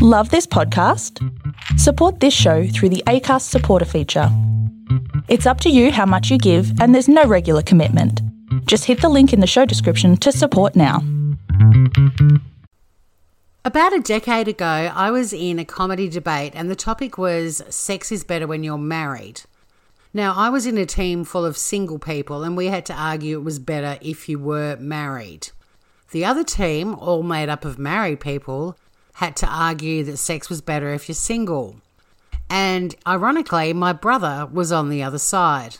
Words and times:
Love 0.00 0.30
this 0.30 0.46
podcast? 0.46 1.18
Support 1.76 2.20
this 2.20 2.32
show 2.32 2.68
through 2.68 2.90
the 2.90 3.02
ACAST 3.08 3.42
supporter 3.42 3.84
feature. 3.84 4.28
It's 5.26 5.44
up 5.44 5.60
to 5.62 5.70
you 5.70 5.90
how 5.90 6.06
much 6.06 6.30
you 6.30 6.38
give, 6.38 6.80
and 6.80 6.94
there's 6.94 7.08
no 7.08 7.24
regular 7.24 7.62
commitment. 7.62 8.22
Just 8.66 8.84
hit 8.84 9.00
the 9.00 9.08
link 9.08 9.32
in 9.32 9.40
the 9.40 9.46
show 9.48 9.64
description 9.64 10.16
to 10.18 10.30
support 10.30 10.76
now. 10.76 11.02
About 13.64 13.92
a 13.92 13.98
decade 13.98 14.46
ago, 14.46 14.92
I 14.94 15.10
was 15.10 15.32
in 15.32 15.58
a 15.58 15.64
comedy 15.64 16.08
debate, 16.08 16.52
and 16.54 16.70
the 16.70 16.76
topic 16.76 17.18
was 17.18 17.60
sex 17.68 18.12
is 18.12 18.22
better 18.22 18.46
when 18.46 18.62
you're 18.62 18.78
married. 18.78 19.40
Now, 20.14 20.32
I 20.36 20.48
was 20.48 20.64
in 20.64 20.78
a 20.78 20.86
team 20.86 21.24
full 21.24 21.44
of 21.44 21.58
single 21.58 21.98
people, 21.98 22.44
and 22.44 22.56
we 22.56 22.66
had 22.66 22.86
to 22.86 22.94
argue 22.94 23.40
it 23.40 23.42
was 23.42 23.58
better 23.58 23.98
if 24.00 24.28
you 24.28 24.38
were 24.38 24.76
married. 24.76 25.48
The 26.12 26.24
other 26.24 26.44
team, 26.44 26.94
all 26.94 27.24
made 27.24 27.48
up 27.48 27.64
of 27.64 27.80
married 27.80 28.20
people, 28.20 28.78
had 29.18 29.34
to 29.34 29.46
argue 29.46 30.04
that 30.04 30.16
sex 30.16 30.48
was 30.48 30.60
better 30.60 30.94
if 30.94 31.08
you're 31.08 31.14
single. 31.14 31.74
And 32.48 32.94
ironically, 33.04 33.72
my 33.72 33.92
brother 33.92 34.48
was 34.52 34.70
on 34.70 34.90
the 34.90 35.02
other 35.02 35.18
side. 35.18 35.78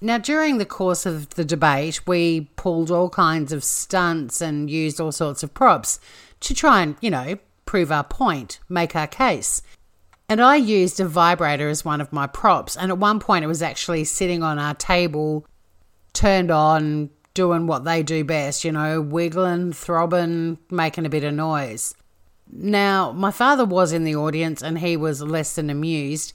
Now, 0.00 0.18
during 0.18 0.58
the 0.58 0.66
course 0.66 1.06
of 1.06 1.30
the 1.36 1.44
debate, 1.44 2.08
we 2.08 2.50
pulled 2.56 2.90
all 2.90 3.08
kinds 3.08 3.52
of 3.52 3.62
stunts 3.62 4.40
and 4.40 4.68
used 4.68 5.00
all 5.00 5.12
sorts 5.12 5.44
of 5.44 5.54
props 5.54 6.00
to 6.40 6.54
try 6.54 6.82
and, 6.82 6.96
you 7.00 7.08
know, 7.08 7.38
prove 7.66 7.92
our 7.92 8.02
point, 8.02 8.58
make 8.68 8.96
our 8.96 9.06
case. 9.06 9.62
And 10.28 10.40
I 10.40 10.56
used 10.56 10.98
a 10.98 11.06
vibrator 11.06 11.68
as 11.68 11.84
one 11.84 12.00
of 12.00 12.12
my 12.12 12.26
props. 12.26 12.76
And 12.76 12.90
at 12.90 12.98
one 12.98 13.20
point, 13.20 13.44
it 13.44 13.48
was 13.48 13.62
actually 13.62 14.02
sitting 14.02 14.42
on 14.42 14.58
our 14.58 14.74
table, 14.74 15.46
turned 16.14 16.50
on, 16.50 17.10
doing 17.32 17.68
what 17.68 17.84
they 17.84 18.02
do 18.02 18.24
best, 18.24 18.64
you 18.64 18.72
know, 18.72 19.00
wiggling, 19.00 19.72
throbbing, 19.72 20.58
making 20.68 21.06
a 21.06 21.10
bit 21.10 21.22
of 21.22 21.32
noise. 21.32 21.94
Now, 22.50 23.12
my 23.12 23.30
father 23.30 23.64
was 23.64 23.92
in 23.92 24.04
the 24.04 24.16
audience 24.16 24.62
and 24.62 24.78
he 24.78 24.96
was 24.96 25.22
less 25.22 25.54
than 25.54 25.70
amused. 25.70 26.32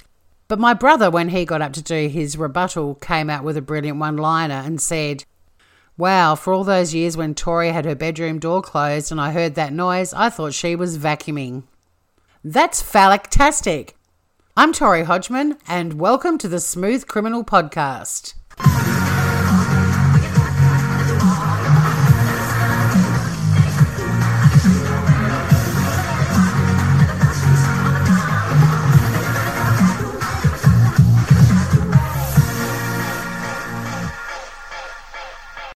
But 0.47 0.59
my 0.59 0.73
brother, 0.73 1.09
when 1.09 1.29
he 1.29 1.45
got 1.45 1.61
up 1.61 1.73
to 1.73 1.81
do 1.81 2.07
his 2.07 2.37
rebuttal, 2.37 2.95
came 2.95 3.29
out 3.29 3.43
with 3.43 3.55
a 3.55 3.61
brilliant 3.61 3.99
one 3.99 4.17
liner 4.17 4.61
and 4.65 4.81
said, 4.81 5.23
Wow, 5.97 6.35
for 6.35 6.53
all 6.53 6.63
those 6.63 6.93
years 6.93 7.15
when 7.15 7.35
Tori 7.35 7.69
had 7.69 7.85
her 7.85 7.95
bedroom 7.95 8.39
door 8.39 8.61
closed 8.61 9.11
and 9.11 9.21
I 9.21 9.31
heard 9.31 9.55
that 9.55 9.71
noise, 9.71 10.13
I 10.13 10.29
thought 10.29 10.53
she 10.53 10.75
was 10.75 10.97
vacuuming. 10.97 11.63
That's 12.43 12.81
phallic-tastic. 12.81 13.95
I'm 14.57 14.73
Tori 14.73 15.03
Hodgman, 15.03 15.57
and 15.67 15.93
welcome 15.93 16.37
to 16.39 16.47
the 16.47 16.59
Smooth 16.59 17.07
Criminal 17.07 17.45
Podcast. 17.45 18.33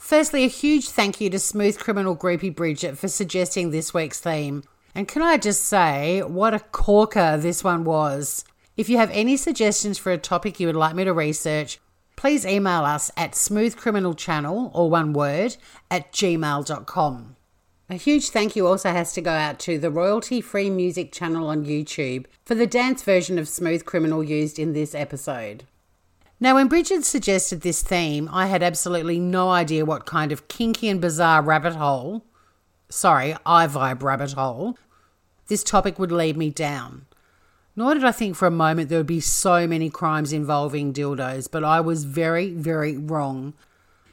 Firstly, 0.05 0.43
a 0.43 0.47
huge 0.47 0.89
thank 0.89 1.19
you 1.19 1.31
to 1.31 1.39
Smooth 1.39 1.79
Criminal 1.79 2.15
Groupie 2.15 2.55
Bridget 2.55 2.95
for 2.95 3.07
suggesting 3.07 3.71
this 3.71 3.91
week's 3.91 4.19
theme. 4.19 4.63
And 4.93 5.07
can 5.07 5.23
I 5.23 5.37
just 5.37 5.63
say, 5.63 6.21
what 6.21 6.53
a 6.53 6.59
corker 6.59 7.37
this 7.37 7.63
one 7.63 7.85
was. 7.85 8.45
If 8.77 8.87
you 8.87 8.97
have 8.97 9.09
any 9.09 9.35
suggestions 9.35 9.97
for 9.97 10.11
a 10.11 10.19
topic 10.19 10.59
you 10.59 10.67
would 10.67 10.75
like 10.75 10.93
me 10.93 11.05
to 11.05 11.11
research, 11.11 11.79
please 12.17 12.45
email 12.45 12.85
us 12.85 13.09
at 13.17 13.31
smoothcriminalchannel, 13.31 14.69
or 14.75 14.91
one 14.91 15.11
word, 15.11 15.57
at 15.89 16.13
gmail.com. 16.13 17.35
A 17.89 17.95
huge 17.95 18.29
thank 18.29 18.55
you 18.55 18.67
also 18.67 18.91
has 18.91 19.11
to 19.13 19.21
go 19.21 19.31
out 19.31 19.57
to 19.61 19.79
the 19.79 19.89
royalty 19.89 20.39
free 20.39 20.69
music 20.69 21.11
channel 21.11 21.47
on 21.47 21.65
YouTube 21.65 22.27
for 22.45 22.53
the 22.53 22.67
dance 22.67 23.01
version 23.01 23.39
of 23.39 23.47
Smooth 23.47 23.85
Criminal 23.85 24.23
used 24.23 24.59
in 24.59 24.73
this 24.73 24.93
episode. 24.93 25.63
Now, 26.39 26.55
when 26.55 26.67
Bridget 26.67 27.05
suggested 27.05 27.61
this 27.61 27.81
theme, 27.81 28.29
I 28.31 28.47
had 28.47 28.61
absolutely 28.61 29.19
no 29.19 29.49
idea 29.49 29.85
what 29.85 30.05
kind 30.05 30.31
of 30.31 30.47
kinky 30.49 30.89
and 30.89 30.99
bizarre 30.99 31.41
rabbit 31.41 31.75
hole, 31.75 32.25
sorry, 32.89 33.35
I 33.45 33.67
vibe 33.67 34.03
rabbit 34.03 34.33
hole, 34.33 34.77
this 35.47 35.63
topic 35.63 35.97
would 35.97 36.11
lead 36.11 36.35
me 36.35 36.49
down. 36.49 37.05
Nor 37.75 37.93
did 37.93 38.03
I 38.03 38.11
think 38.11 38.35
for 38.35 38.47
a 38.47 38.51
moment 38.51 38.89
there 38.89 38.99
would 38.99 39.07
be 39.07 39.21
so 39.21 39.65
many 39.65 39.89
crimes 39.89 40.33
involving 40.33 40.93
dildos, 40.93 41.49
but 41.49 41.63
I 41.63 41.79
was 41.79 42.03
very, 42.03 42.51
very 42.51 42.97
wrong. 42.97 43.53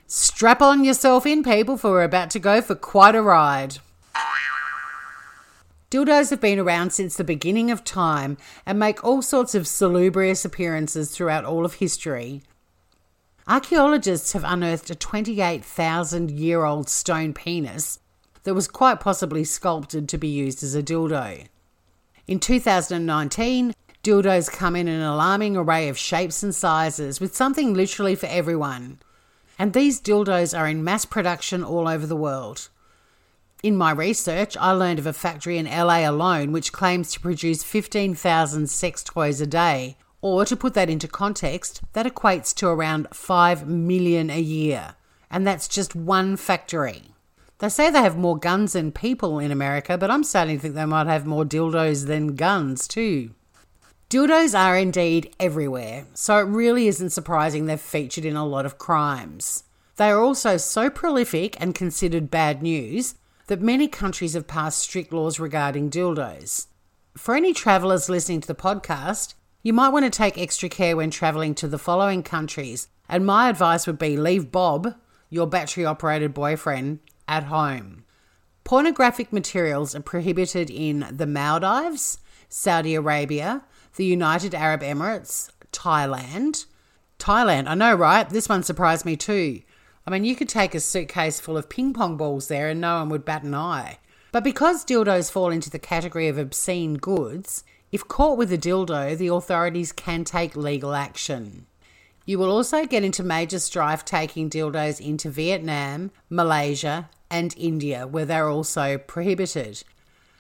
Strap 0.07 0.63
on 0.63 0.85
yourself 0.85 1.27
in, 1.27 1.43
people, 1.43 1.77
for 1.77 1.91
we're 1.91 2.03
about 2.03 2.31
to 2.31 2.39
go 2.39 2.61
for 2.61 2.75
quite 2.75 3.15
a 3.15 3.23
ride. 3.23 3.79
Dildos 5.93 6.31
have 6.31 6.41
been 6.41 6.59
around 6.59 6.91
since 6.95 7.17
the 7.17 7.23
beginning 7.23 7.71
of 7.71 7.85
time 7.85 8.39
and 8.65 8.79
make 8.79 9.05
all 9.05 9.21
sorts 9.21 9.55
of 9.55 9.67
salubrious 9.67 10.43
appearances 10.43 11.11
throughout 11.11 11.45
all 11.45 11.67
of 11.67 11.75
history. 11.75 12.41
Archaeologists 13.47 14.33
have 14.33 14.43
unearthed 14.43 14.89
a 14.89 14.95
28,000 14.95 16.31
year 16.31 16.65
old 16.65 16.89
stone 16.89 17.35
penis 17.35 17.99
that 18.45 18.55
was 18.55 18.69
quite 18.69 19.01
possibly 19.01 19.45
sculpted 19.45 20.09
to 20.09 20.17
be 20.17 20.29
used 20.29 20.63
as 20.63 20.75
a 20.75 20.83
dildo. 20.83 21.47
In 22.27 22.41
2019, 22.41 23.75
dildos 24.03 24.51
come 24.51 24.75
in 24.75 24.89
an 24.89 25.03
alarming 25.03 25.59
array 25.59 25.91
of 25.91 25.99
shapes 25.99 26.43
and 26.43 26.55
sizes 26.55 27.21
with 27.21 27.37
something 27.37 27.75
literally 27.75 28.15
for 28.15 28.29
everyone. 28.29 28.99
And 29.59 29.75
these 29.75 30.01
dildos 30.01 30.59
are 30.59 30.67
in 30.67 30.83
mass 30.83 31.05
production 31.05 31.63
all 31.63 31.87
over 31.87 32.07
the 32.07 32.17
world. 32.17 32.71
In 33.63 33.77
my 33.77 33.93
research, 33.93 34.57
I 34.57 34.73
learned 34.73 34.99
of 34.99 35.07
a 35.07 35.13
factory 35.13 35.57
in 35.57 35.67
LA 35.67 35.99
alone 35.99 36.51
which 36.51 36.73
claims 36.73 37.13
to 37.13 37.21
produce 37.21 37.63
15,000 37.63 38.69
sex 38.69 39.05
toys 39.05 39.41
a 39.41 39.47
day. 39.47 39.97
Or, 40.21 40.45
to 40.45 40.57
put 40.57 40.75
that 40.75 40.91
into 40.91 41.07
context, 41.07 41.81
that 41.93 42.05
equates 42.05 42.53
to 42.57 42.67
around 42.67 43.07
5 43.13 43.69
million 43.69 44.31
a 44.31 44.41
year. 44.41 44.97
And 45.31 45.47
that's 45.47 45.69
just 45.69 45.95
one 45.95 46.37
factory. 46.37 47.15
They 47.59 47.69
say 47.69 47.89
they 47.89 48.01
have 48.03 48.17
more 48.17 48.37
guns 48.37 48.73
than 48.73 48.91
people 48.91 49.39
in 49.39 49.53
America, 49.53 49.97
but 49.97 50.11
I'm 50.11 50.25
starting 50.25 50.57
to 50.57 50.63
think 50.63 50.75
they 50.75 50.85
might 50.85 51.07
have 51.07 51.25
more 51.25 51.45
dildos 51.45 52.09
than 52.09 52.35
guns 52.35 52.89
too. 52.89 53.31
Dildos 54.11 54.59
are 54.59 54.77
indeed 54.77 55.37
everywhere, 55.39 56.07
so 56.15 56.39
it 56.39 56.49
really 56.49 56.89
isn't 56.89 57.11
surprising 57.11 57.67
they're 57.67 57.79
featured 57.79 58.25
in 58.25 58.35
a 58.35 58.45
lot 58.45 58.67
of 58.67 58.79
crimes. 58.79 59.63
They 59.97 60.11
are 60.11 60.21
also 60.21 60.57
so 60.57 60.91
prolific 60.91 61.61
and 61.61 61.77
considered 61.77 62.29
bad 62.29 62.61
news 62.61 63.15
that 63.47 63.61
many 63.61 63.89
countries 63.89 64.35
have 64.35 64.47
passed 64.47 64.81
strict 64.81 65.13
laws 65.13 65.41
regarding 65.41 65.91
dildos. 65.91 66.67
For 67.17 67.35
any 67.35 67.53
travellers 67.53 68.09
listening 68.09 68.41
to 68.41 68.49
the 68.49 68.55
podcast, 68.55 69.35
you 69.63 69.73
might 69.73 69.91
want 69.91 70.05
to 70.05 70.11
take 70.11 70.39
extra 70.39 70.69
care 70.69 70.97
when 70.97 71.11
travelling 71.11 71.55
to 71.57 71.69
the 71.69 71.79
following 71.79 72.23
countries, 72.23 72.89
and 73.09 73.27
my 73.27 73.49
advice 73.49 73.87
would 73.87 73.99
be 73.99 74.17
leave 74.17 74.51
Bob, 74.51 74.95
your 75.29 75.47
battery 75.47 75.85
operated 75.85 76.35
boyfriend, 76.35 77.01
at 77.29 77.45
home. 77.45 78.05
Pornographic 78.65 79.33
materials 79.33 79.95
are 79.95 80.01
prohibited 80.01 80.71
in 80.71 81.07
the 81.11 81.27
Maldives, 81.27 82.19
Saudi 82.49 82.95
Arabia, 82.95 83.65
the 83.97 84.05
United 84.05 84.55
Arab 84.55 84.83
Emirates, 84.83 85.51
Thailand. 85.73 86.67
Thailand, 87.19 87.69
I 87.69 87.75
know, 87.75 87.95
right? 87.95 88.29
This 88.29 88.49
one 88.49 88.63
surprised 88.63 89.05
me 89.05 89.17
too. 89.17 89.63
I 90.07 90.11
mean, 90.11 90.25
you 90.25 90.35
could 90.35 90.49
take 90.49 90.75
a 90.75 90.81
suitcase 90.81 91.39
full 91.39 91.57
of 91.57 91.69
ping 91.69 91.93
pong 91.93 92.17
balls 92.17 92.49
there 92.49 92.69
and 92.69 92.81
no 92.81 92.99
one 92.99 93.09
would 93.11 93.25
bat 93.25 93.45
an 93.45 93.55
eye. 93.55 93.99
But 94.33 94.45
because 94.45 94.85
dildos 94.85 95.31
fall 95.31 95.51
into 95.51 95.71
the 95.71 95.79
category 95.79 96.27
of 96.29 96.39
obscene 96.39 96.95
goods, 96.95 97.65
if 97.93 98.09
caught 98.09 98.39
with 98.39 98.51
a 98.53 98.59
dildo, 98.59 99.17
the 99.17 99.29
authorities 99.29 99.93
can 99.93 100.25
take 100.25 100.57
legal 100.57 100.95
action. 100.95 101.67
You 102.25 102.39
will 102.39 102.51
also 102.51 102.87
get 102.87 103.05
into 103.05 103.23
major 103.23 103.59
strife 103.59 104.05
taking 104.05 104.49
dildos 104.49 105.01
into 105.01 105.29
Vietnam, 105.29 106.11
Malaysia, 106.31 107.11
and 107.31 107.55
India, 107.57 108.07
where 108.07 108.25
they're 108.25 108.49
also 108.49 108.97
prohibited. 108.97 109.83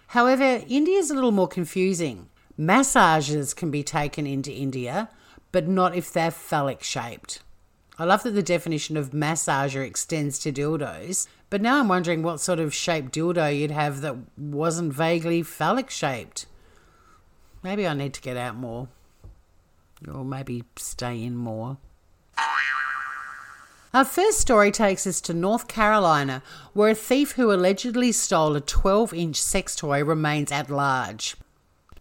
However, 0.09 0.63
India 0.69 0.99
is 0.99 1.11
a 1.11 1.15
little 1.15 1.33
more 1.33 1.49
confusing. 1.49 2.29
Massages 2.57 3.55
can 3.55 3.71
be 3.71 3.83
taken 3.83 4.27
into 4.27 4.53
India, 4.53 5.09
but 5.53 5.67
not 5.67 5.95
if 5.95 6.13
they're 6.13 6.31
phallic 6.31 6.83
shaped. 6.83 7.43
I 7.99 8.05
love 8.05 8.23
that 8.23 8.31
the 8.31 8.43
definition 8.43 8.97
of 8.97 9.11
massager 9.11 9.87
extends 9.87 10.39
to 10.41 10.53
dildos, 10.53 11.27
but 11.51 11.61
now 11.61 11.79
I'm 11.79 11.89
wondering 11.89 12.23
what 12.23 12.41
sort 12.41 12.59
of 12.59 12.73
shaped 12.73 13.13
dildo 13.13 13.57
you'd 13.57 13.71
have 13.71 14.01
that 14.01 14.17
wasn't 14.39 14.95
vaguely 14.95 15.43
phallic 15.43 15.91
shaped. 15.91 16.47
Maybe 17.63 17.87
I 17.87 17.95
need 17.95 18.15
to 18.15 18.21
get 18.21 18.37
out 18.37 18.57
more. 18.57 18.89
Or 20.13 20.25
maybe 20.25 20.65
stay 20.77 21.23
in 21.23 21.37
more. 21.37 21.77
Our 23.95 24.07
first 24.07 24.41
story 24.41 24.71
takes 24.71 25.07
us 25.07 25.21
to 25.21 25.35
North 25.35 25.69
Carolina, 25.69 26.43
where 26.73 26.89
a 26.89 26.95
thief 26.95 27.33
who 27.33 27.53
allegedly 27.53 28.11
stole 28.11 28.57
a 28.57 28.61
12 28.61 29.13
inch 29.13 29.37
sex 29.37 29.77
toy 29.77 30.03
remains 30.03 30.51
at 30.51 30.71
large. 30.71 31.37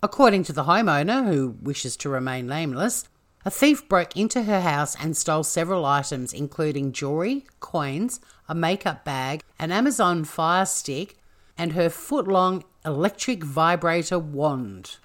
According 0.02 0.46
to 0.46 0.54
the 0.54 0.64
homeowner, 0.64 1.28
who 1.28 1.58
wishes 1.62 1.98
to 1.98 2.10
remain 2.10 2.48
nameless, 2.48 3.10
a 3.44 3.52
thief 3.52 3.88
broke 3.88 4.16
into 4.16 4.44
her 4.44 4.62
house 4.62 4.96
and 5.02 5.18
stole 5.18 5.44
several 5.44 5.86
items, 5.86 6.34
including 6.34 6.92
jewelry, 6.92 7.46
coins, 7.60 8.20
a 8.48 8.54
makeup 8.54 9.04
bag, 9.04 9.42
an 9.58 9.72
Amazon 9.72 10.24
Fire 10.24 10.66
Stick, 10.66 11.18
and 11.58 11.74
her 11.74 11.90
foot 11.90 12.28
long 12.28 12.64
electric 12.86 13.44
vibrator 13.44 14.20
wand. 14.20 14.98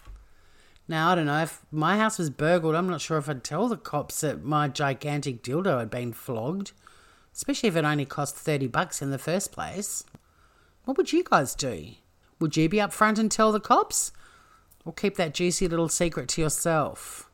Now, 0.88 1.10
I 1.10 1.14
don't 1.16 1.26
know 1.26 1.42
if 1.42 1.62
my 1.72 1.96
house 1.96 2.18
was 2.18 2.30
burgled. 2.30 2.74
I'm 2.74 2.88
not 2.88 3.00
sure 3.00 3.18
if 3.18 3.28
I'd 3.28 3.42
tell 3.42 3.68
the 3.68 3.76
cops 3.76 4.20
that 4.20 4.44
my 4.44 4.68
gigantic 4.68 5.42
dildo 5.42 5.78
had 5.78 5.90
been 5.90 6.12
flogged, 6.12 6.72
especially 7.34 7.68
if 7.68 7.76
it 7.76 7.84
only 7.84 8.04
cost 8.04 8.36
30 8.36 8.68
bucks 8.68 9.02
in 9.02 9.10
the 9.10 9.18
first 9.18 9.50
place. 9.50 10.04
What 10.84 10.96
would 10.96 11.12
you 11.12 11.24
guys 11.24 11.54
do? 11.54 11.88
Would 12.38 12.56
you 12.56 12.68
be 12.68 12.76
upfront 12.76 13.18
and 13.18 13.30
tell 13.30 13.50
the 13.50 13.60
cops? 13.60 14.12
Or 14.84 14.92
keep 14.92 15.16
that 15.16 15.34
juicy 15.34 15.66
little 15.66 15.88
secret 15.88 16.28
to 16.30 16.42
yourself? 16.42 17.28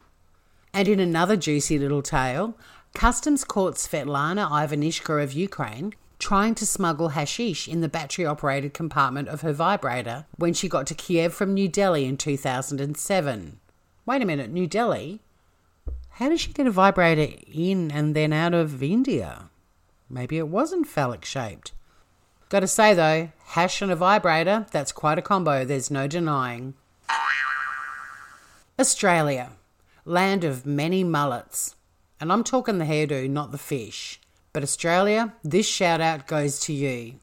And 0.74 0.88
in 0.88 1.00
another 1.00 1.36
juicy 1.36 1.78
little 1.78 2.02
tale, 2.02 2.56
Customs 2.94 3.42
caught 3.42 3.76
Svetlana 3.76 4.48
Ivanishka 4.62 5.14
of 5.14 5.32
Ukraine 5.32 5.94
trying 6.18 6.54
to 6.54 6.66
smuggle 6.66 7.08
hashish 7.08 7.66
in 7.66 7.80
the 7.80 7.88
battery 7.88 8.24
operated 8.24 8.72
compartment 8.72 9.28
of 9.28 9.40
her 9.40 9.52
vibrator 9.52 10.24
when 10.36 10.54
she 10.54 10.68
got 10.68 10.86
to 10.86 10.94
Kiev 10.94 11.34
from 11.34 11.52
New 11.52 11.68
Delhi 11.68 12.04
in 12.04 12.16
2007. 12.16 13.58
Wait 14.06 14.22
a 14.22 14.24
minute, 14.24 14.50
New 14.50 14.66
Delhi? 14.68 15.20
How 16.10 16.28
did 16.28 16.38
she 16.38 16.52
get 16.52 16.66
a 16.66 16.70
vibrator 16.70 17.34
in 17.52 17.90
and 17.90 18.14
then 18.14 18.32
out 18.32 18.54
of 18.54 18.82
India? 18.82 19.48
Maybe 20.08 20.38
it 20.38 20.48
wasn't 20.48 20.86
phallic 20.86 21.24
shaped. 21.24 21.72
Gotta 22.50 22.68
say 22.68 22.94
though, 22.94 23.30
hash 23.46 23.82
and 23.82 23.90
a 23.90 23.96
vibrator, 23.96 24.66
that's 24.70 24.92
quite 24.92 25.18
a 25.18 25.22
combo, 25.22 25.64
there's 25.64 25.90
no 25.90 26.06
denying. 26.06 26.74
Australia, 28.78 29.50
land 30.04 30.44
of 30.44 30.66
many 30.66 31.04
mullets. 31.04 31.76
And 32.20 32.32
I'm 32.32 32.44
talking 32.44 32.78
the 32.78 32.84
hairdo, 32.84 33.28
not 33.28 33.52
the 33.52 33.58
fish. 33.58 34.20
But 34.52 34.62
Australia, 34.62 35.34
this 35.42 35.66
shout 35.66 36.00
out 36.00 36.26
goes 36.26 36.60
to 36.60 36.72
you. 36.72 37.14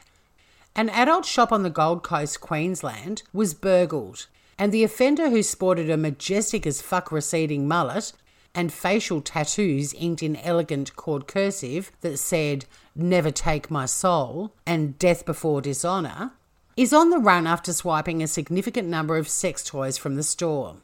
An 0.76 0.90
adult 0.90 1.26
shop 1.26 1.52
on 1.52 1.64
the 1.64 1.70
Gold 1.70 2.04
Coast, 2.04 2.42
Queensland, 2.42 3.24
was 3.34 3.54
burgled, 3.54 4.28
and 4.58 4.72
the 4.72 4.84
offender 4.84 5.30
who 5.30 5.44
sported 5.44 5.90
a 5.90 5.98
majestic 5.98 6.66
as 6.66 6.82
fuck 6.82 7.12
receding 7.12 7.68
mullet 7.68 8.14
and 8.56 8.74
facial 8.74 9.22
tattoos 9.22 9.94
inked 9.94 10.24
in 10.24 10.36
elegant 10.38 10.96
cord 10.96 11.28
cursive 11.28 11.92
that 12.02 12.18
said, 12.18 12.66
Never 12.96 13.32
take 13.32 13.70
my 13.70 13.86
soul 13.86 14.54
and 14.66 14.98
Death 14.98 15.26
before 15.26 15.62
dishonour, 15.62 16.32
is 16.76 16.94
on 16.94 17.10
the 17.10 17.20
run 17.20 17.46
after 17.46 17.74
swiping 17.74 18.24
a 18.24 18.28
significant 18.28 18.88
number 18.88 19.18
of 19.18 19.28
sex 19.28 19.64
toys 19.64 19.98
from 19.98 20.16
the 20.16 20.24
store. 20.24 20.78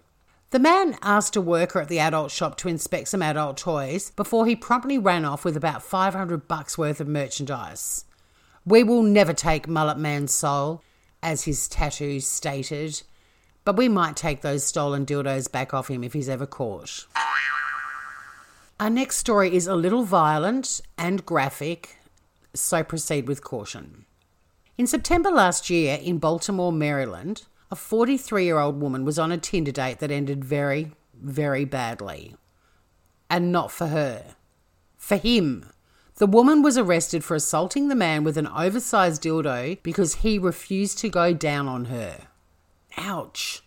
The 0.56 0.60
man 0.60 0.98
asked 1.02 1.36
a 1.36 1.42
worker 1.42 1.82
at 1.82 1.90
the 1.90 2.00
adult 2.00 2.32
shop 2.32 2.56
to 2.60 2.70
inspect 2.70 3.10
some 3.10 3.22
adult 3.22 3.58
toys 3.58 4.12
before 4.12 4.46
he 4.46 4.56
promptly 4.56 4.98
ran 4.98 5.26
off 5.26 5.44
with 5.44 5.58
about 5.58 5.84
500 5.84 6.48
bucks 6.48 6.78
worth 6.78 7.02
of 7.02 7.10
merchandise. 7.10 8.06
We 8.66 8.82
will 8.82 9.04
never 9.04 9.34
take 9.34 9.68
Mullet 9.68 9.98
Man's 9.98 10.34
soul, 10.34 10.82
as 11.22 11.44
his 11.44 11.68
tattoos 11.68 12.26
stated, 12.26 13.02
but 13.66 13.76
we 13.76 13.90
might 13.90 14.16
take 14.16 14.44
those 14.44 14.64
stolen 14.64 15.06
dildos 15.06 15.52
back 15.52 15.74
off 15.74 15.90
him 15.90 16.06
if 16.06 16.14
he's 16.14 16.30
ever 16.30 16.46
caught. 16.46 17.06
Our 18.80 18.90
next 18.90 19.18
story 19.18 19.54
is 19.54 19.68
a 19.68 19.76
little 19.76 20.04
violent 20.04 20.80
and 20.98 21.26
graphic, 21.26 21.98
so 22.54 22.82
proceed 22.82 23.28
with 23.28 23.44
caution. 23.44 24.06
In 24.78 24.88
September 24.88 25.32
last 25.32 25.70
year 25.70 26.00
in 26.02 26.18
Baltimore, 26.18 26.72
Maryland, 26.72 27.44
a 27.76 27.78
43 27.78 28.46
year 28.46 28.58
old 28.58 28.80
woman 28.80 29.04
was 29.04 29.20
on 29.20 29.34
a 29.34 29.38
Tinder 29.38 29.74
date 29.74 30.00
that 30.00 30.10
ended 30.10 30.46
very, 30.46 30.94
very 31.14 31.66
badly. 31.66 32.34
And 33.30 33.52
not 33.52 33.70
for 33.70 33.88
her. 33.88 34.36
For 34.96 35.18
him. 35.18 35.66
The 36.16 36.26
woman 36.26 36.62
was 36.62 36.78
arrested 36.78 37.26
for 37.26 37.36
assaulting 37.36 37.90
the 37.90 37.96
man 37.96 38.24
with 38.24 38.38
an 38.38 38.48
oversized 38.48 39.24
dildo 39.24 39.84
because 39.84 40.16
he 40.24 40.40
refused 40.40 41.00
to 41.00 41.10
go 41.10 41.34
down 41.34 41.68
on 41.68 41.86
her. 41.86 42.28
Ouch. 42.96 43.62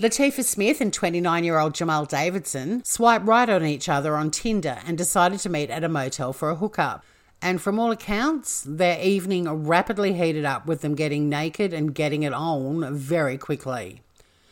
Latifah 0.00 0.42
Smith 0.42 0.80
and 0.80 0.92
29 0.92 1.44
year 1.44 1.60
old 1.60 1.72
Jamal 1.72 2.06
Davidson 2.06 2.82
swiped 2.84 3.28
right 3.28 3.48
on 3.48 3.64
each 3.64 3.88
other 3.88 4.16
on 4.16 4.32
Tinder 4.32 4.80
and 4.84 4.98
decided 4.98 5.38
to 5.38 5.48
meet 5.48 5.70
at 5.70 5.84
a 5.84 5.88
motel 5.88 6.32
for 6.32 6.50
a 6.50 6.56
hookup 6.56 7.04
and 7.44 7.60
from 7.60 7.78
all 7.78 7.90
accounts, 7.90 8.64
their 8.66 8.98
evening 9.04 9.46
rapidly 9.66 10.14
heated 10.14 10.46
up 10.46 10.64
with 10.64 10.80
them 10.80 10.94
getting 10.94 11.28
naked 11.28 11.74
and 11.74 11.94
getting 11.94 12.22
it 12.22 12.32
on 12.32 12.94
very 12.94 13.36
quickly. 13.36 14.00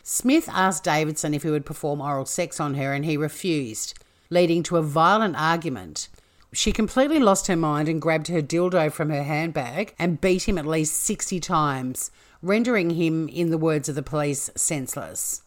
Smith 0.02 0.46
asked 0.52 0.84
Davidson 0.84 1.32
if 1.32 1.42
he 1.42 1.48
would 1.48 1.64
perform 1.64 2.02
oral 2.02 2.26
sex 2.26 2.60
on 2.60 2.74
her, 2.74 2.92
and 2.92 3.06
he 3.06 3.16
refused, 3.16 3.94
leading 4.28 4.62
to 4.62 4.76
a 4.76 4.82
violent 4.82 5.36
argument. 5.36 6.10
She 6.52 6.70
completely 6.70 7.18
lost 7.18 7.46
her 7.46 7.56
mind 7.56 7.88
and 7.88 8.02
grabbed 8.02 8.28
her 8.28 8.42
dildo 8.42 8.92
from 8.92 9.08
her 9.08 9.22
handbag 9.22 9.94
and 9.98 10.20
beat 10.20 10.46
him 10.46 10.58
at 10.58 10.66
least 10.66 10.96
60 10.96 11.40
times, 11.40 12.10
rendering 12.42 12.90
him, 12.90 13.26
in 13.26 13.48
the 13.48 13.56
words 13.56 13.88
of 13.88 13.94
the 13.94 14.02
police, 14.02 14.50
senseless. 14.54 15.40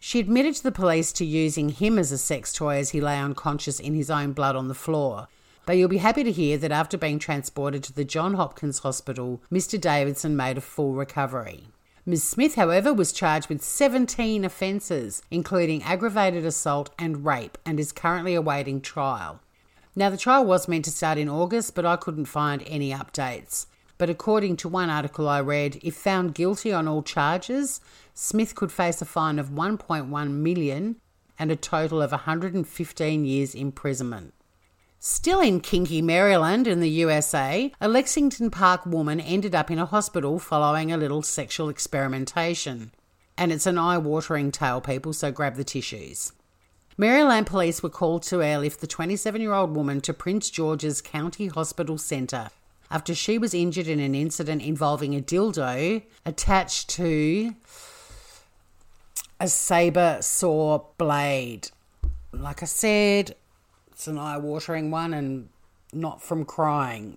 She 0.00 0.18
admitted 0.18 0.56
to 0.56 0.62
the 0.64 0.72
police 0.72 1.12
to 1.12 1.24
using 1.24 1.68
him 1.68 1.96
as 1.96 2.10
a 2.10 2.18
sex 2.18 2.52
toy 2.52 2.78
as 2.78 2.90
he 2.90 3.00
lay 3.00 3.20
unconscious 3.20 3.78
in 3.78 3.94
his 3.94 4.10
own 4.10 4.32
blood 4.32 4.56
on 4.56 4.66
the 4.66 4.74
floor, 4.74 5.28
but 5.64 5.76
you'll 5.76 5.88
be 5.88 5.98
happy 5.98 6.24
to 6.24 6.32
hear 6.32 6.58
that 6.58 6.72
after 6.72 6.98
being 6.98 7.18
transported 7.18 7.82
to 7.84 7.92
the 7.92 8.04
John 8.04 8.34
Hopkins 8.34 8.80
Hospital, 8.80 9.42
Mr. 9.50 9.80
Davidson 9.80 10.36
made 10.36 10.58
a 10.58 10.60
full 10.60 10.94
recovery. 10.94 11.68
Ms. 12.04 12.24
Smith, 12.24 12.56
however, 12.56 12.92
was 12.92 13.12
charged 13.12 13.48
with 13.48 13.62
17 13.62 14.44
offences, 14.44 15.22
including 15.30 15.84
aggravated 15.84 16.44
assault 16.44 16.90
and 16.98 17.24
rape, 17.24 17.56
and 17.64 17.78
is 17.78 17.92
currently 17.92 18.34
awaiting 18.34 18.80
trial. 18.80 19.40
Now, 19.94 20.10
the 20.10 20.16
trial 20.16 20.44
was 20.44 20.66
meant 20.66 20.84
to 20.86 20.90
start 20.90 21.16
in 21.16 21.28
August, 21.28 21.76
but 21.76 21.86
I 21.86 21.94
couldn't 21.94 22.24
find 22.24 22.64
any 22.66 22.90
updates. 22.90 23.66
But 23.98 24.10
according 24.10 24.56
to 24.56 24.68
one 24.68 24.90
article 24.90 25.28
I 25.28 25.40
read, 25.42 25.78
if 25.82 25.94
found 25.94 26.34
guilty 26.34 26.72
on 26.72 26.88
all 26.88 27.04
charges, 27.04 27.80
Smith 28.14 28.56
could 28.56 28.72
face 28.72 29.00
a 29.00 29.04
fine 29.04 29.38
of 29.38 29.50
1.1 29.50 30.30
million 30.30 30.96
and 31.38 31.52
a 31.52 31.56
total 31.56 32.02
of 32.02 32.10
115 32.10 33.24
years 33.24 33.54
imprisonment. 33.54 34.34
Still 35.04 35.40
in 35.40 35.58
kinky 35.58 36.00
Maryland 36.00 36.68
in 36.68 36.78
the 36.78 36.88
USA, 36.88 37.72
a 37.80 37.88
Lexington 37.88 38.52
Park 38.52 38.86
woman 38.86 39.18
ended 39.18 39.52
up 39.52 39.68
in 39.68 39.80
a 39.80 39.84
hospital 39.84 40.38
following 40.38 40.92
a 40.92 40.96
little 40.96 41.22
sexual 41.22 41.68
experimentation. 41.68 42.92
And 43.36 43.50
it's 43.50 43.66
an 43.66 43.78
eye 43.78 43.98
watering 43.98 44.52
tale, 44.52 44.80
people, 44.80 45.12
so 45.12 45.32
grab 45.32 45.56
the 45.56 45.64
tissues. 45.64 46.32
Maryland 46.96 47.48
police 47.48 47.82
were 47.82 47.90
called 47.90 48.22
to 48.22 48.44
airlift 48.44 48.80
the 48.80 48.86
27 48.86 49.40
year 49.40 49.52
old 49.52 49.74
woman 49.74 50.00
to 50.02 50.14
Prince 50.14 50.50
George's 50.50 51.00
County 51.00 51.48
Hospital 51.48 51.98
Centre 51.98 52.50
after 52.88 53.12
she 53.12 53.38
was 53.38 53.54
injured 53.54 53.88
in 53.88 53.98
an 53.98 54.14
incident 54.14 54.62
involving 54.62 55.16
a 55.16 55.20
dildo 55.20 56.00
attached 56.24 56.88
to 56.90 57.56
a 59.40 59.48
saber 59.48 60.18
saw 60.20 60.84
blade. 60.96 61.70
Like 62.30 62.62
I 62.62 62.66
said, 62.66 63.34
it's 64.02 64.08
an 64.08 64.18
eye 64.18 64.36
watering 64.36 64.90
one 64.90 65.14
and 65.14 65.48
not 65.92 66.20
from 66.20 66.44
crying. 66.44 67.16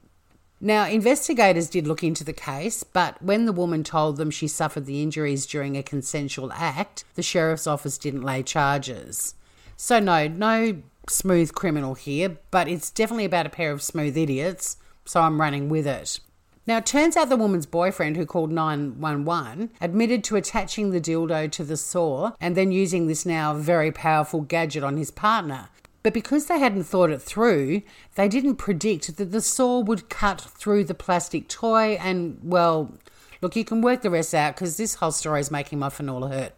Now, 0.62 0.86
investigators 0.86 1.68
did 1.68 1.88
look 1.88 2.04
into 2.04 2.24
the 2.24 2.32
case, 2.32 2.84
but 2.84 3.20
when 3.24 3.48
the 3.48 3.52
woman 3.52 3.84
told 3.84 4.18
them 4.18 4.30
she 4.30 4.48
suffered 4.48 4.86
the 4.86 5.02
injuries 5.02 5.48
during 5.48 5.76
a 5.76 5.82
consensual 5.82 6.54
act, 6.54 7.04
the 7.16 7.24
sheriff's 7.24 7.66
office 7.66 7.98
didn't 7.98 8.22
lay 8.22 8.44
charges. 8.44 9.34
So, 9.76 10.00
no, 10.00 10.28
no 10.28 10.84
smooth 11.10 11.56
criminal 11.56 11.96
here, 11.96 12.38
but 12.52 12.68
it's 12.68 12.92
definitely 12.92 13.26
about 13.26 13.48
a 13.48 13.50
pair 13.50 13.72
of 13.72 13.82
smooth 13.82 14.16
idiots, 14.16 14.78
so 15.06 15.22
I'm 15.22 15.42
running 15.42 15.70
with 15.70 15.88
it. 15.88 16.20
Now, 16.68 16.78
it 16.78 16.86
turns 16.86 17.18
out 17.18 17.30
the 17.30 17.36
woman's 17.36 17.66
boyfriend, 17.66 18.16
who 18.16 18.28
called 18.28 18.52
911, 18.52 19.72
admitted 19.82 20.24
to 20.26 20.36
attaching 20.36 20.92
the 20.92 21.02
dildo 21.02 21.52
to 21.52 21.64
the 21.64 21.78
saw 21.78 22.34
and 22.40 22.56
then 22.56 22.72
using 22.72 23.08
this 23.08 23.26
now 23.26 23.56
very 23.56 23.92
powerful 23.92 24.42
gadget 24.42 24.84
on 24.84 24.98
his 24.98 25.10
partner. 25.10 25.70
But 26.06 26.14
because 26.14 26.46
they 26.46 26.60
hadn't 26.60 26.84
thought 26.84 27.10
it 27.10 27.20
through, 27.20 27.82
they 28.14 28.28
didn't 28.28 28.58
predict 28.58 29.18
that 29.18 29.32
the 29.32 29.42
saw 29.42 29.80
would 29.80 30.08
cut 30.08 30.40
through 30.40 30.84
the 30.84 30.94
plastic 30.94 31.48
toy. 31.48 31.98
And, 32.00 32.38
well, 32.44 33.00
look, 33.42 33.56
you 33.56 33.66
can 33.66 33.82
work 33.82 34.04
the 34.04 34.12
rest 34.12 34.36
out 34.36 34.54
because 34.54 34.78
this 34.78 34.94
whole 34.94 35.12
story 35.12 35.40
is 35.40 35.50
making 35.50 35.80
my 35.80 35.90
finola 35.90 36.30
hurt. 36.30 36.54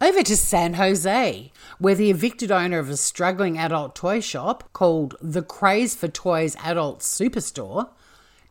Over 0.00 0.24
to 0.24 0.36
San 0.36 0.74
Jose, 0.74 1.52
where 1.78 1.94
the 1.94 2.10
evicted 2.10 2.50
owner 2.50 2.80
of 2.80 2.90
a 2.90 2.96
struggling 2.96 3.56
adult 3.56 3.94
toy 3.94 4.18
shop 4.18 4.68
called 4.72 5.14
the 5.22 5.40
Craze 5.40 5.94
for 5.94 6.08
Toys 6.08 6.56
Adult 6.64 7.02
Superstore 7.02 7.90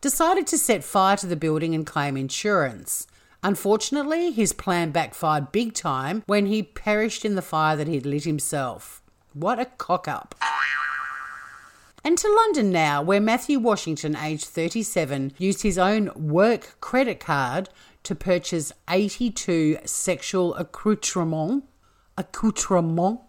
decided 0.00 0.46
to 0.46 0.56
set 0.56 0.82
fire 0.82 1.18
to 1.18 1.26
the 1.26 1.36
building 1.36 1.74
and 1.74 1.84
claim 1.86 2.16
insurance. 2.16 3.06
Unfortunately, 3.42 4.30
his 4.32 4.54
plan 4.54 4.92
backfired 4.92 5.52
big 5.52 5.74
time 5.74 6.22
when 6.24 6.46
he 6.46 6.62
perished 6.62 7.26
in 7.26 7.34
the 7.34 7.42
fire 7.42 7.76
that 7.76 7.86
he'd 7.86 8.06
lit 8.06 8.24
himself. 8.24 8.99
What 9.32 9.60
a 9.60 9.66
cock 9.66 10.08
up. 10.08 10.34
And 12.02 12.16
to 12.18 12.28
London 12.28 12.70
now, 12.70 13.02
where 13.02 13.20
Matthew 13.20 13.58
Washington, 13.58 14.16
aged 14.16 14.46
37, 14.46 15.34
used 15.38 15.62
his 15.62 15.78
own 15.78 16.10
work 16.16 16.76
credit 16.80 17.20
card 17.20 17.68
to 18.04 18.14
purchase 18.14 18.72
82 18.88 19.78
sexual 19.84 20.54
accoutrements, 20.54 21.66
accoutrements, 22.16 23.22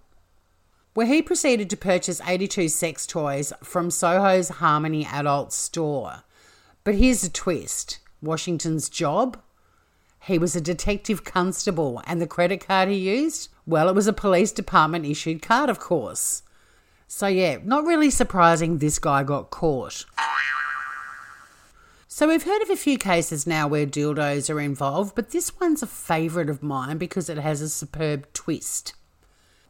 where 0.93 1.05
he 1.05 1.21
proceeded 1.21 1.69
to 1.69 1.77
purchase 1.77 2.21
82 2.25 2.69
sex 2.69 3.05
toys 3.05 3.51
from 3.63 3.91
Soho's 3.91 4.49
Harmony 4.49 5.05
Adult 5.05 5.51
Store. 5.53 6.23
But 6.83 6.95
here's 6.95 7.23
a 7.23 7.29
twist 7.29 7.99
Washington's 8.21 8.89
job? 8.89 9.37
He 10.23 10.37
was 10.37 10.55
a 10.55 10.61
detective 10.61 11.23
constable, 11.23 12.01
and 12.05 12.21
the 12.21 12.27
credit 12.27 12.65
card 12.65 12.89
he 12.89 12.95
used? 12.95 13.49
Well, 13.65 13.89
it 13.89 13.95
was 13.95 14.07
a 14.07 14.13
police 14.13 14.51
department 14.51 15.05
issued 15.05 15.41
card, 15.41 15.69
of 15.69 15.79
course. 15.79 16.43
So, 17.07 17.27
yeah, 17.27 17.57
not 17.63 17.85
really 17.85 18.09
surprising 18.09 18.77
this 18.77 18.97
guy 18.97 19.23
got 19.23 19.49
caught. 19.49 20.05
So, 22.07 22.27
we've 22.27 22.43
heard 22.43 22.61
of 22.61 22.69
a 22.69 22.75
few 22.75 22.97
cases 22.97 23.45
now 23.45 23.67
where 23.67 23.85
dildos 23.85 24.49
are 24.49 24.59
involved, 24.59 25.15
but 25.15 25.31
this 25.31 25.59
one's 25.59 25.83
a 25.83 25.87
favourite 25.87 26.49
of 26.49 26.63
mine 26.63 26.97
because 26.97 27.29
it 27.29 27.37
has 27.37 27.61
a 27.61 27.69
superb 27.69 28.31
twist. 28.33 28.93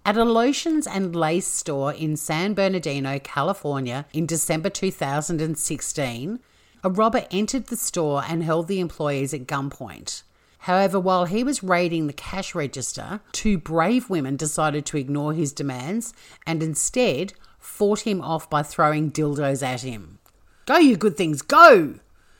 At 0.03 0.17
a 0.17 0.23
lotions 0.23 0.87
and 0.87 1.15
lace 1.15 1.47
store 1.47 1.93
in 1.93 2.17
San 2.17 2.55
Bernardino, 2.55 3.19
California, 3.19 4.05
in 4.13 4.25
December 4.25 4.69
2016, 4.69 6.39
a 6.83 6.89
robber 6.89 7.25
entered 7.29 7.67
the 7.67 7.77
store 7.77 8.23
and 8.27 8.43
held 8.43 8.67
the 8.67 8.79
employees 8.79 9.33
at 9.33 9.45
gunpoint. 9.45 10.23
However, 10.65 10.99
while 10.99 11.25
he 11.25 11.43
was 11.43 11.63
raiding 11.63 12.05
the 12.05 12.13
cash 12.13 12.53
register, 12.53 13.21
two 13.31 13.57
brave 13.57 14.11
women 14.11 14.35
decided 14.35 14.85
to 14.85 14.97
ignore 14.97 15.33
his 15.33 15.51
demands 15.51 16.13
and 16.45 16.61
instead 16.61 17.33
fought 17.57 18.01
him 18.01 18.21
off 18.21 18.47
by 18.47 18.61
throwing 18.61 19.11
dildos 19.11 19.63
at 19.63 19.81
him. 19.81 20.19
Go, 20.67 20.77
you 20.77 20.97
good 20.97 21.17
things, 21.17 21.41
go! 21.41 21.95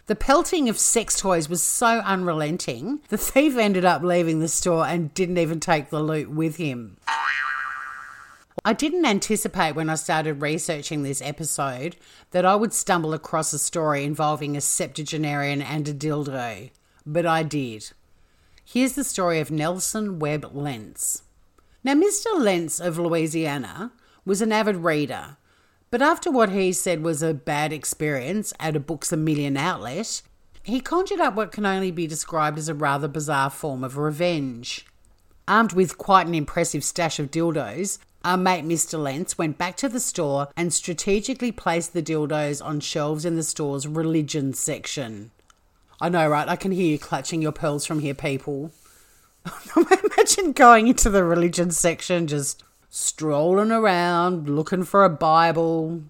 The 0.06 0.16
pelting 0.16 0.70
of 0.70 0.78
sex 0.78 1.20
toys 1.20 1.50
was 1.50 1.64
so 1.64 2.00
unrelenting, 2.00 3.02
the 3.10 3.18
thief 3.18 3.58
ended 3.58 3.86
up 3.86 4.04
leaving 4.04 4.40
the 4.40 4.48
store 4.48 4.86
and 4.86 5.12
didn't 5.16 5.40
even 5.40 5.60
take 5.60 5.90
the 5.90 6.04
loot 6.04 6.30
with 6.30 6.58
him. 6.58 6.98
I 8.64 8.74
didn't 8.74 9.06
anticipate 9.06 9.74
when 9.74 9.90
I 9.90 9.96
started 9.96 10.44
researching 10.44 11.02
this 11.02 11.24
episode 11.24 11.96
that 12.30 12.46
I 12.46 12.54
would 12.54 12.74
stumble 12.74 13.16
across 13.16 13.52
a 13.54 13.58
story 13.58 14.04
involving 14.04 14.56
a 14.56 14.62
septuagenarian 14.62 15.64
and 15.64 15.88
a 15.88 15.94
dildo, 15.94 16.70
but 17.04 17.26
I 17.26 17.42
did. 17.42 17.92
Here's 18.74 18.94
the 18.94 19.04
story 19.04 19.42
of 19.42 19.52
Nelson 19.52 20.18
Webb 20.18 20.52
Lentz. 20.54 21.24
Now, 21.84 21.94
Mr. 21.94 22.40
Lentz 22.40 22.80
of 22.80 22.98
Louisiana 22.98 23.92
was 24.24 24.42
an 24.42 24.54
avid 24.54 24.78
reader, 24.78 25.36
but 25.90 26.02
after 26.02 26.32
what 26.32 26.52
he 26.52 26.72
said 26.72 27.04
was 27.04 27.22
a 27.22 27.34
bad 27.34 27.74
experience 27.74 28.54
at 28.62 28.78
a 28.78 28.80
Books 28.80 29.12
a 29.12 29.18
Million 29.18 29.58
outlet, 29.58 30.22
he 30.64 30.80
conjured 30.80 31.20
up 31.20 31.36
what 31.36 31.52
can 31.52 31.66
only 31.66 31.92
be 31.92 32.08
described 32.08 32.58
as 32.58 32.70
a 32.70 32.74
rather 32.74 33.10
bizarre 33.10 33.50
form 33.50 33.84
of 33.84 33.98
revenge. 33.98 34.86
Armed 35.50 35.74
with 35.74 35.98
quite 35.98 36.28
an 36.28 36.34
impressive 36.34 36.86
stash 36.86 37.20
of 37.20 37.30
dildos, 37.30 38.00
our 38.24 38.38
mate 38.38 38.64
Mr. 38.64 38.98
Lentz 38.98 39.38
went 39.38 39.58
back 39.58 39.76
to 39.76 39.90
the 39.90 40.00
store 40.00 40.48
and 40.56 40.74
strategically 40.74 41.52
placed 41.52 41.92
the 41.92 42.02
dildos 42.02 42.64
on 42.64 42.80
shelves 42.80 43.26
in 43.26 43.36
the 43.36 43.44
store's 43.44 43.86
religion 43.86 44.54
section. 44.54 45.32
I 46.02 46.10
know, 46.10 46.28
right? 46.28 46.50
I 46.50 46.56
can 46.56 46.72
hear 46.72 46.88
you 46.88 46.98
clutching 46.98 47.44
your 47.44 47.52
pearls 47.52 47.86
from 47.86 48.00
here, 48.00 48.16
people. 48.16 48.72
Imagine 49.76 50.52
going 50.52 50.88
into 50.88 51.12
the 51.12 51.24
religion 51.24 51.70
section, 51.70 52.26
just 52.26 52.64
strolling 52.90 53.72
around, 53.72 54.50
looking 54.50 54.84
for 54.84 55.04
a 55.04 55.10
Bible. 55.10 56.02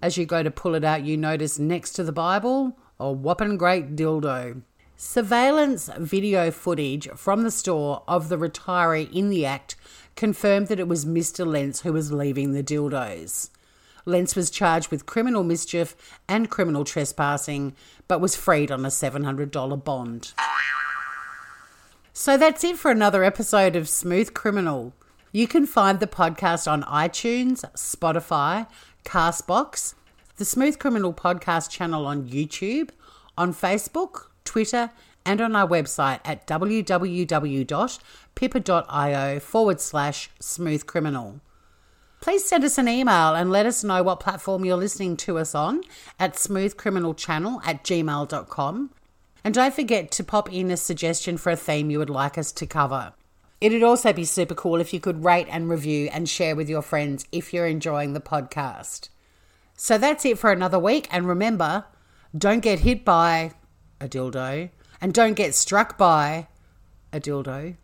As 0.00 0.16
you 0.16 0.26
go 0.26 0.44
to 0.44 0.50
pull 0.52 0.76
it 0.76 0.84
out, 0.84 1.04
you 1.04 1.16
notice 1.16 1.58
next 1.58 1.94
to 1.94 2.04
the 2.04 2.12
Bible 2.12 2.78
a 3.00 3.10
whopping 3.10 3.56
great 3.56 3.96
dildo. 3.96 4.62
Surveillance 4.96 5.90
video 5.98 6.52
footage 6.52 7.08
from 7.16 7.42
the 7.42 7.50
store 7.50 8.04
of 8.06 8.28
the 8.28 8.38
retiree 8.38 9.12
in 9.12 9.28
the 9.28 9.44
act 9.44 9.74
confirmed 10.14 10.68
that 10.68 10.80
it 10.80 10.86
was 10.86 11.04
Mr. 11.04 11.44
Lentz 11.44 11.80
who 11.80 11.92
was 11.92 12.12
leaving 12.12 12.52
the 12.52 12.62
dildos. 12.62 13.50
Lentz 14.06 14.34
was 14.34 14.48
charged 14.50 14.90
with 14.90 15.04
criminal 15.04 15.42
mischief 15.42 15.94
and 16.28 16.48
criminal 16.48 16.84
trespassing, 16.84 17.74
but 18.08 18.20
was 18.20 18.36
freed 18.36 18.70
on 18.70 18.84
a 18.84 18.88
$700 18.88 19.84
bond. 19.84 20.32
So 22.12 22.38
that's 22.38 22.64
it 22.64 22.78
for 22.78 22.90
another 22.90 23.24
episode 23.24 23.76
of 23.76 23.88
Smooth 23.88 24.32
Criminal. 24.32 24.94
You 25.32 25.46
can 25.46 25.66
find 25.66 26.00
the 26.00 26.06
podcast 26.06 26.70
on 26.70 26.82
iTunes, 26.84 27.60
Spotify, 27.74 28.66
Castbox, 29.04 29.92
the 30.36 30.46
Smooth 30.46 30.78
Criminal 30.78 31.12
podcast 31.12 31.68
channel 31.68 32.06
on 32.06 32.26
YouTube, 32.26 32.90
on 33.36 33.52
Facebook, 33.52 34.28
Twitter, 34.44 34.92
and 35.26 35.40
on 35.40 35.56
our 35.56 35.68
website 35.68 36.20
at 36.24 36.46
www.pippa.io 36.46 37.00
forward 39.40 39.80
slash 39.80 40.30
smooth 40.38 40.86
criminal. 40.86 41.40
Please 42.26 42.44
send 42.44 42.64
us 42.64 42.76
an 42.76 42.88
email 42.88 43.36
and 43.36 43.52
let 43.52 43.66
us 43.66 43.84
know 43.84 44.02
what 44.02 44.18
platform 44.18 44.64
you're 44.64 44.76
listening 44.76 45.16
to 45.18 45.38
us 45.38 45.54
on 45.54 45.82
at 46.18 46.34
smoothcriminalchannel 46.34 47.60
at 47.64 47.84
gmail.com. 47.84 48.90
And 49.44 49.54
don't 49.54 49.72
forget 49.72 50.10
to 50.10 50.24
pop 50.24 50.52
in 50.52 50.72
a 50.72 50.76
suggestion 50.76 51.36
for 51.36 51.52
a 51.52 51.56
theme 51.56 51.88
you 51.88 52.00
would 52.00 52.10
like 52.10 52.36
us 52.36 52.50
to 52.50 52.66
cover. 52.66 53.12
It'd 53.60 53.84
also 53.84 54.12
be 54.12 54.24
super 54.24 54.56
cool 54.56 54.80
if 54.80 54.92
you 54.92 54.98
could 54.98 55.22
rate 55.22 55.46
and 55.48 55.70
review 55.70 56.10
and 56.12 56.28
share 56.28 56.56
with 56.56 56.68
your 56.68 56.82
friends 56.82 57.26
if 57.30 57.54
you're 57.54 57.68
enjoying 57.68 58.12
the 58.12 58.20
podcast. 58.20 59.08
So 59.76 59.96
that's 59.96 60.24
it 60.24 60.36
for 60.36 60.50
another 60.50 60.80
week. 60.80 61.06
And 61.12 61.28
remember, 61.28 61.84
don't 62.36 62.58
get 62.58 62.80
hit 62.80 63.04
by 63.04 63.52
a 64.00 64.08
dildo 64.08 64.70
and 65.00 65.14
don't 65.14 65.34
get 65.34 65.54
struck 65.54 65.96
by 65.96 66.48
a 67.12 67.20
dildo, 67.20 67.76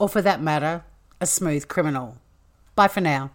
or 0.00 0.08
for 0.08 0.20
that 0.20 0.42
matter, 0.42 0.82
a 1.20 1.26
smooth 1.26 1.68
criminal. 1.68 2.18
Bye 2.74 2.88
for 2.88 3.00
now. 3.00 3.30